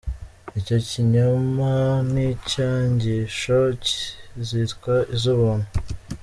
Icyo 0.59 0.77
kinyoma 0.89 1.71
ni 2.13 2.25
icy’inyigisho 2.35 3.57
zitwa 4.47 4.95
iz’ubuntu!". 5.15 5.67